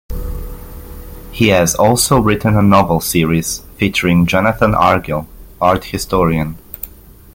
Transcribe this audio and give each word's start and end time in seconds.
He 1.31 1.49
has 1.49 1.75
also 1.75 2.19
written 2.19 2.57
a 2.57 2.63
novel 2.63 3.01
series 3.01 3.59
featuring 3.77 4.25
Jonathan 4.25 4.73
Argyll, 4.73 5.27
art 5.61 5.83
historian. 5.85 6.57